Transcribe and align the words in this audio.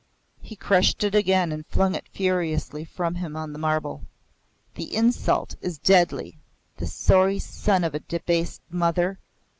'"He 0.41 0.55
crushed 0.55 1.03
it 1.03 1.13
again 1.13 1.51
and 1.51 1.63
flung 1.63 1.93
it 1.93 2.07
furiously 2.07 2.83
from 2.83 3.13
him 3.13 3.35
on 3.35 3.53
the 3.53 3.59
marble. 3.59 4.01
"The 4.73 4.95
insult 4.95 5.53
is 5.61 5.77
deadly. 5.77 6.39
The 6.77 6.87
sorry 6.87 7.37
son 7.37 7.83
of 7.83 7.93
a 7.93 7.99
debased 7.99 8.63
mother! 8.71 9.19